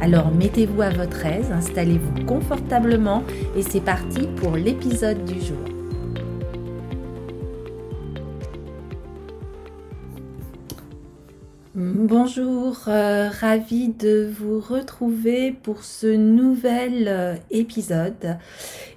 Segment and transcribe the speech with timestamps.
[0.00, 3.24] Alors mettez-vous à votre aise, installez-vous confortablement
[3.56, 5.77] et c'est parti pour l'épisode du jour.
[12.08, 18.38] Bonjour, euh, ravi de vous retrouver pour ce nouvel euh, épisode.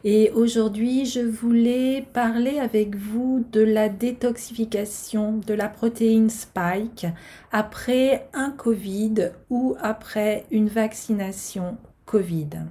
[0.06, 7.06] Et aujourd'hui, je voulais parler avec vous de la détoxification de la protéine spike
[7.52, 11.76] après un Covid ou après une vaccination
[12.06, 12.62] Covid.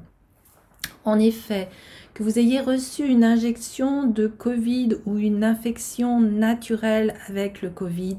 [1.05, 1.69] En effet,
[2.21, 8.19] que vous ayez reçu une injection de Covid ou une infection naturelle avec le Covid,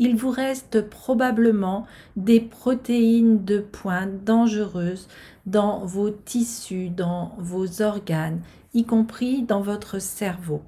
[0.00, 1.86] il vous reste probablement
[2.16, 5.06] des protéines de pointe dangereuses
[5.46, 8.40] dans vos tissus, dans vos organes,
[8.74, 10.62] y compris dans votre cerveau.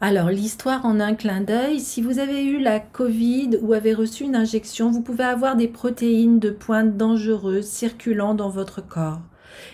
[0.00, 4.24] Alors, l'histoire en un clin d'œil, si vous avez eu la Covid ou avez reçu
[4.24, 9.20] une injection, vous pouvez avoir des protéines de pointe dangereuses circulant dans votre corps.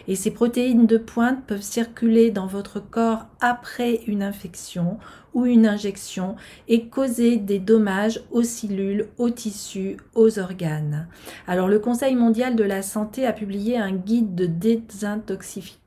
[0.08, 4.98] Et ces protéines de pointe peuvent circuler dans votre corps après une infection
[5.34, 6.36] ou une injection
[6.68, 11.08] et causer des dommages aux cellules, aux tissus, aux organes.
[11.46, 15.80] Alors le Conseil mondial de la santé a publié un guide de désintoxification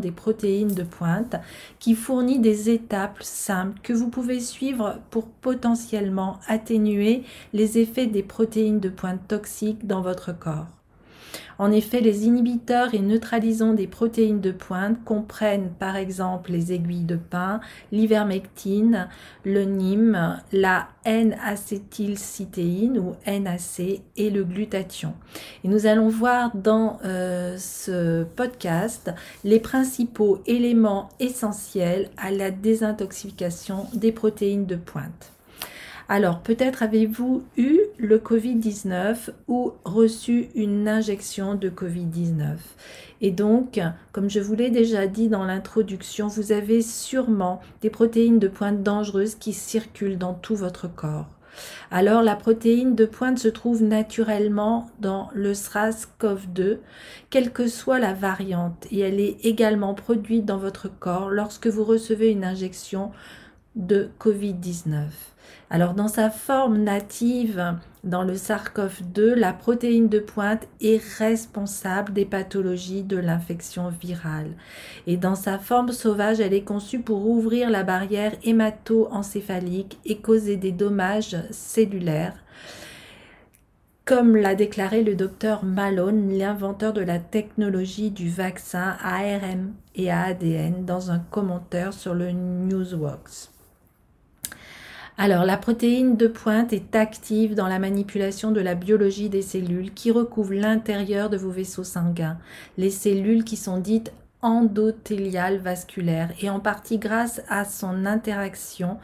[0.00, 1.36] des protéines de pointe
[1.78, 8.24] qui fournit des étapes simples que vous pouvez suivre pour potentiellement atténuer les effets des
[8.24, 10.75] protéines de pointe toxiques dans votre corps.
[11.58, 17.04] En effet, les inhibiteurs et neutralisants des protéines de pointe comprennent par exemple les aiguilles
[17.04, 17.60] de pin,
[17.92, 19.08] l'ivermectine,
[19.44, 25.14] le NIM, la N-acétylcytéine ou NAC et le glutathion.
[25.64, 29.12] Et nous allons voir dans euh, ce podcast
[29.44, 35.32] les principaux éléments essentiels à la désintoxication des protéines de pointe.
[36.08, 42.56] Alors, peut-être avez-vous eu le Covid-19 ou reçu une injection de Covid-19.
[43.20, 43.80] Et donc,
[44.12, 48.82] comme je vous l'ai déjà dit dans l'introduction, vous avez sûrement des protéines de pointe
[48.82, 51.26] dangereuses qui circulent dans tout votre corps.
[51.90, 56.78] Alors la protéine de pointe se trouve naturellement dans le SRAS-CoV2,
[57.30, 61.84] quelle que soit la variante, et elle est également produite dans votre corps lorsque vous
[61.84, 63.10] recevez une injection
[63.74, 65.06] de Covid-19.
[65.68, 67.74] Alors dans sa forme native,
[68.04, 74.52] dans le SARS-CoV-2, la protéine de pointe est responsable des pathologies de l'infection virale.
[75.08, 80.56] Et dans sa forme sauvage, elle est conçue pour ouvrir la barrière hémato-encéphalique et causer
[80.56, 82.36] des dommages cellulaires
[84.06, 90.84] comme l'a déclaré le docteur Malone, l'inventeur de la technologie du vaccin ARM et ADN,
[90.84, 93.55] dans un commentaire sur le Newsworks.
[95.18, 99.94] Alors, la protéine de pointe est active dans la manipulation de la biologie des cellules
[99.94, 102.36] qui recouvrent l'intérieur de vos vaisseaux sanguins,
[102.76, 104.12] les cellules qui sont dites
[104.42, 108.98] endothéliales vasculaires, et en partie grâce à son interaction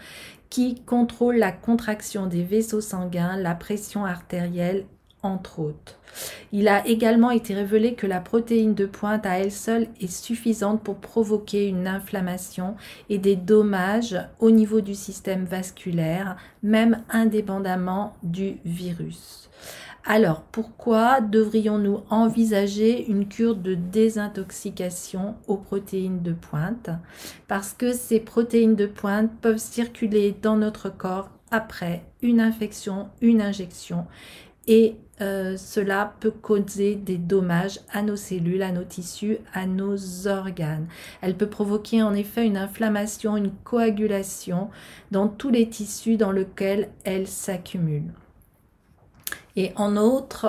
[0.51, 4.85] qui contrôle la contraction des vaisseaux sanguins, la pression artérielle
[5.23, 5.99] entre autres.
[6.53, 10.83] Il a également été révélé que la protéine de pointe à elle seule est suffisante
[10.83, 12.77] pour provoquer une inflammation
[13.09, 19.49] et des dommages au niveau du système vasculaire, même indépendamment du virus.
[20.05, 26.91] Alors, pourquoi devrions-nous envisager une cure de désintoxication aux protéines de pointe?
[27.47, 33.41] Parce que ces protéines de pointe peuvent circuler dans notre corps après une infection, une
[33.41, 34.07] injection
[34.67, 40.27] et euh, cela peut causer des dommages à nos cellules, à nos tissus, à nos
[40.27, 40.89] organes.
[41.21, 44.69] Elle peut provoquer en effet une inflammation, une coagulation
[45.13, 48.13] dans tous les tissus dans lesquels elle s'accumule.
[49.55, 50.47] Et en outre,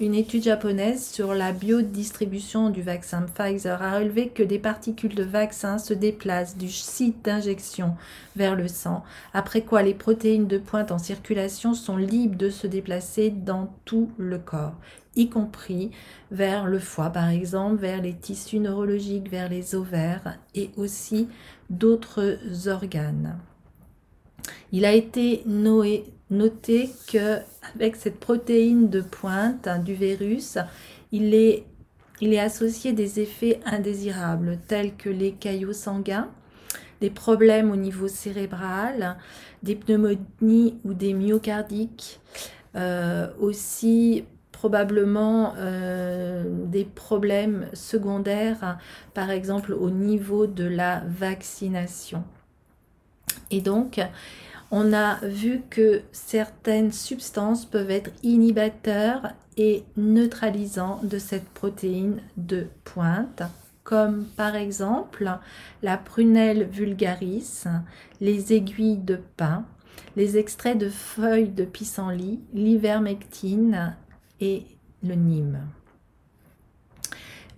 [0.00, 5.22] une étude japonaise sur la biodistribution du vaccin Pfizer a relevé que des particules de
[5.22, 7.96] vaccin se déplacent du site d'injection
[8.36, 9.02] vers le sang,
[9.32, 14.10] après quoi les protéines de pointe en circulation sont libres de se déplacer dans tout
[14.18, 14.74] le corps,
[15.14, 15.90] y compris
[16.30, 21.28] vers le foie par exemple, vers les tissus neurologiques, vers les ovaires et aussi
[21.70, 23.38] d'autres organes.
[24.72, 27.38] Il a été noté que
[27.74, 30.58] avec cette protéine de pointe hein, du virus,
[31.12, 31.64] il est
[32.38, 36.28] associé des effets indésirables tels que les caillots sanguins,
[37.00, 39.16] des problèmes au niveau cérébral,
[39.62, 42.20] des pneumonies ou des myocardiques,
[42.76, 48.78] euh, aussi probablement euh, des problèmes secondaires,
[49.12, 52.24] par exemple au niveau de la vaccination.
[53.50, 54.00] Et donc,
[54.70, 62.66] on a vu que certaines substances peuvent être inhibateurs et neutralisants de cette protéine de
[62.84, 63.42] pointe,
[63.84, 65.30] comme par exemple
[65.82, 67.64] la prunelle vulgaris,
[68.20, 69.64] les aiguilles de pin,
[70.16, 73.96] les extraits de feuilles de pissenlit, l'ivermectine
[74.40, 74.64] et
[75.02, 75.66] le Nîmes.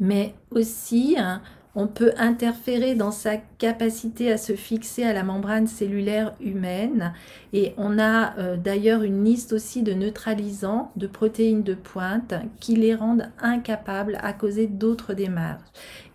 [0.00, 1.42] Mais aussi, hein,
[1.78, 7.14] on peut interférer dans sa capacité à se fixer à la membrane cellulaire humaine
[7.52, 12.74] et on a euh, d'ailleurs une liste aussi de neutralisants de protéines de pointe qui
[12.74, 15.62] les rendent incapables à causer d'autres démarches.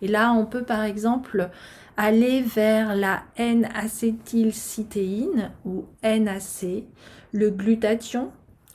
[0.02, 1.48] Et là, on peut par exemple
[1.96, 6.84] aller vers la N-acétylcytéine ou NAC,
[7.32, 8.32] le glutathion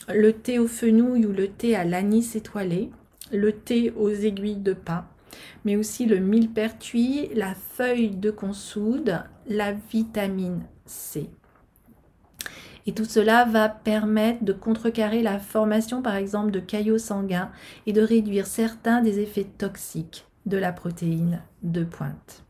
[0.07, 2.89] le thé au fenouil ou le thé à l'anis étoilé,
[3.31, 5.06] le thé aux aiguilles de pin,
[5.65, 11.30] mais aussi le millepertuis, la feuille de consoude, la vitamine C.
[12.86, 17.51] Et tout cela va permettre de contrecarrer la formation par exemple de caillots sanguins
[17.86, 22.44] et de réduire certains des effets toxiques de la protéine de pointe.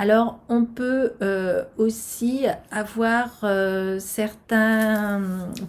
[0.00, 5.20] Alors, on peut euh, aussi avoir euh, certains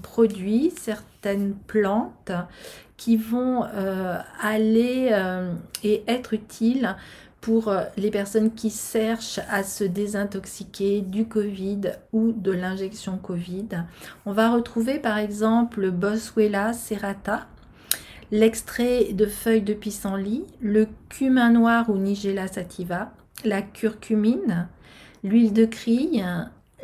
[0.03, 2.31] produits, certaines plantes
[2.95, 5.11] qui vont euh, aller
[5.83, 6.95] et être utiles
[7.41, 13.69] pour les personnes qui cherchent à se désintoxiquer du Covid ou de l'injection Covid.
[14.27, 17.47] On va retrouver par exemple le Boswellia serrata,
[18.29, 23.11] l'extrait de feuilles de pissenlit, le cumin noir ou Nigella sativa,
[23.45, 24.67] la curcumine,
[25.23, 26.25] l'huile de crille,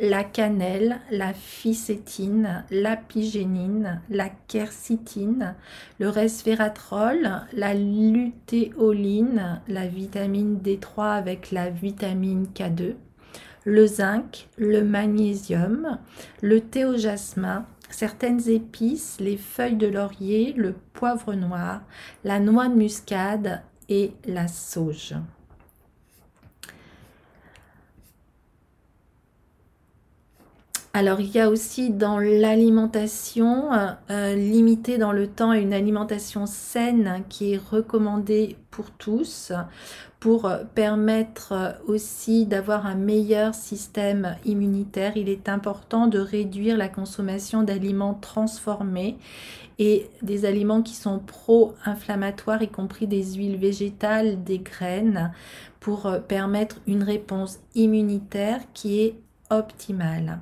[0.00, 5.54] la cannelle, la ficétine, l'apigénine, la quercitine,
[5.98, 12.94] le resveratrol, la lutéoline, la vitamine D3 avec la vitamine K2,
[13.64, 15.98] le zinc, le magnésium,
[16.42, 21.80] le théojasmin, certaines épices, les feuilles de laurier, le poivre noir,
[22.22, 25.14] la noix de muscade et la sauge.
[30.96, 36.46] Alors il y a aussi dans l'alimentation, euh, euh, limitée dans le temps, une alimentation
[36.46, 39.52] saine qui est recommandée pour tous
[40.20, 45.18] pour permettre aussi d'avoir un meilleur système immunitaire.
[45.18, 49.18] Il est important de réduire la consommation d'aliments transformés
[49.78, 55.30] et des aliments qui sont pro-inflammatoires, y compris des huiles végétales, des graines,
[55.78, 59.16] pour permettre une réponse immunitaire qui est
[59.50, 60.38] optimale.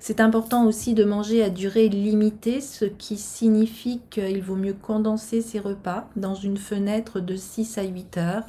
[0.00, 5.42] C'est important aussi de manger à durée limitée, ce qui signifie qu'il vaut mieux condenser
[5.42, 8.48] ses repas dans une fenêtre de 6 à 8 heures.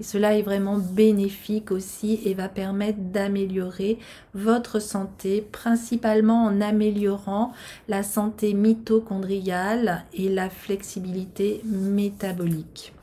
[0.00, 3.98] Et cela est vraiment bénéfique aussi et va permettre d'améliorer
[4.34, 7.52] votre santé, principalement en améliorant
[7.88, 12.94] la santé mitochondriale et la flexibilité métabolique.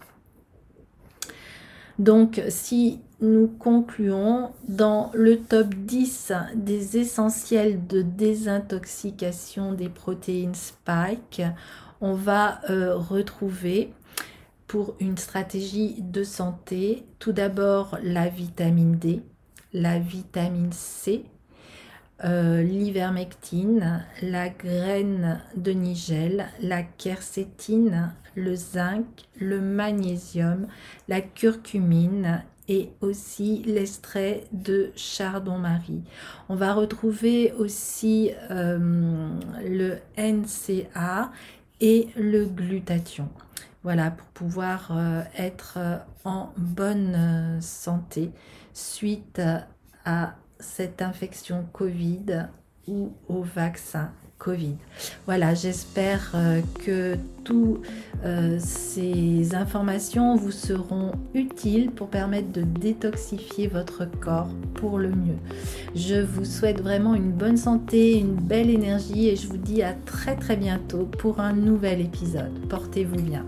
[1.99, 11.43] Donc si nous concluons dans le top 10 des essentiels de désintoxication des protéines Spike.
[12.01, 13.93] On va euh, retrouver
[14.67, 19.21] pour une stratégie de santé tout d'abord la vitamine D,
[19.71, 21.25] la vitamine C,
[22.23, 29.05] euh, l'ivermectine, la graine de nigel, la quercétine, le zinc,
[29.39, 30.67] le magnésium,
[31.07, 36.03] la curcumine et aussi l'extrait de chardon-marie.
[36.47, 39.29] On va retrouver aussi euh,
[39.65, 41.33] le NCA
[41.81, 43.27] et le glutathion.
[43.83, 45.79] Voilà, pour pouvoir euh, être
[46.23, 48.31] en bonne santé
[48.71, 49.41] suite
[50.05, 52.47] à cette infection Covid
[52.87, 54.13] ou au vaccin
[55.25, 57.81] Voilà, j'espère euh, que toutes
[58.23, 65.37] euh, ces informations vous seront utiles pour permettre de détoxifier votre corps pour le mieux.
[65.95, 69.93] Je vous souhaite vraiment une bonne santé, une belle énergie et je vous dis à
[69.93, 72.67] très très bientôt pour un nouvel épisode.
[72.67, 73.45] Portez-vous bien.